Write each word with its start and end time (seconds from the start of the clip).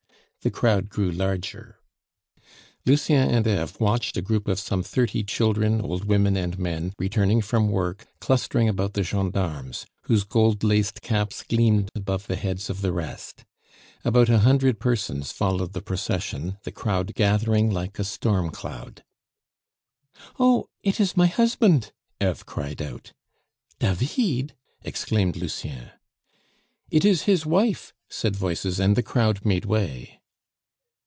The 0.43 0.49
crowd 0.49 0.89
grew 0.89 1.11
larger. 1.11 1.77
Lucien 2.83 3.29
and 3.29 3.45
Eve 3.45 3.79
watched 3.79 4.17
a 4.17 4.23
group 4.23 4.47
of 4.47 4.57
some 4.59 4.81
thirty 4.81 5.23
children, 5.23 5.79
old 5.81 6.05
women 6.05 6.35
and 6.35 6.57
men, 6.57 6.93
returning 6.97 7.43
from 7.43 7.69
work, 7.69 8.07
clustering 8.19 8.67
about 8.67 8.95
the 8.95 9.03
gendarmes, 9.03 9.85
whose 10.05 10.23
gold 10.23 10.63
laced 10.63 11.03
caps 11.03 11.43
gleamed 11.43 11.91
above 11.93 12.25
the 12.25 12.37
heads 12.37 12.71
of 12.71 12.81
the 12.81 12.91
rest. 12.91 13.45
About 14.03 14.29
a 14.29 14.39
hundred 14.39 14.79
persons 14.79 15.31
followed 15.31 15.73
the 15.73 15.79
procession, 15.83 16.57
the 16.63 16.71
crowd 16.71 17.13
gathering 17.13 17.69
like 17.69 17.99
a 17.99 18.03
storm 18.03 18.49
cloud. 18.49 19.03
"Oh! 20.39 20.65
it 20.81 20.99
is 20.99 21.15
my 21.15 21.27
husband!" 21.27 21.91
Eve 22.19 22.47
cried 22.47 22.81
out. 22.81 23.13
"David!" 23.77 24.55
exclaimed 24.81 25.35
Lucien. 25.35 25.91
"It 26.89 27.05
is 27.05 27.25
his 27.25 27.45
wife," 27.45 27.93
said 28.09 28.35
voices, 28.35 28.79
and 28.79 28.95
the 28.95 29.03
crowd 29.03 29.45
made 29.45 29.65
way. 29.65 30.17